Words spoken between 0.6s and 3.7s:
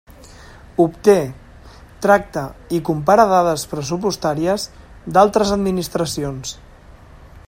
Obté, tracta i compara dades